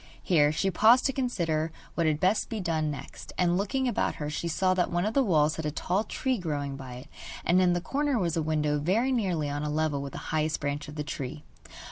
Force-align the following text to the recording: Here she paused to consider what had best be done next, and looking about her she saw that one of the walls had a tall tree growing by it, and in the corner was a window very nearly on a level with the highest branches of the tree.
Here 0.23 0.51
she 0.51 0.71
paused 0.71 1.05
to 1.05 1.13
consider 1.13 1.71
what 1.93 2.07
had 2.07 2.19
best 2.19 2.49
be 2.49 2.59
done 2.59 2.89
next, 2.89 3.33
and 3.37 3.55
looking 3.55 3.87
about 3.87 4.15
her 4.15 4.31
she 4.31 4.47
saw 4.47 4.73
that 4.73 4.89
one 4.89 5.05
of 5.05 5.13
the 5.13 5.21
walls 5.21 5.57
had 5.57 5.65
a 5.67 5.69
tall 5.69 6.05
tree 6.05 6.39
growing 6.39 6.75
by 6.75 6.93
it, 6.95 7.07
and 7.45 7.61
in 7.61 7.73
the 7.73 7.81
corner 7.81 8.17
was 8.17 8.35
a 8.35 8.41
window 8.41 8.79
very 8.79 9.11
nearly 9.11 9.47
on 9.47 9.61
a 9.61 9.69
level 9.69 10.01
with 10.01 10.13
the 10.13 10.17
highest 10.33 10.59
branches 10.59 10.89
of 10.89 10.95
the 10.95 11.03
tree. 11.03 11.43